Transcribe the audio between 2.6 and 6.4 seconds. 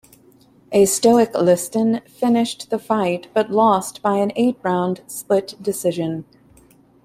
the fight but lost by an eight-round split decision.